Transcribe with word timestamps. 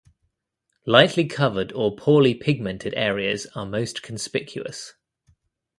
Lightly 0.87 1.25
covered 1.27 1.71
or 1.73 1.95
poorly 1.95 2.33
pigmented 2.33 2.95
areas 2.97 3.45
are 3.53 3.67
most 3.67 4.01
conspicuous. 4.01 4.95